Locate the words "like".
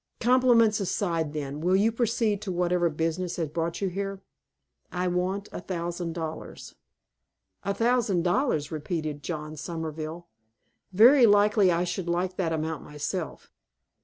12.09-12.35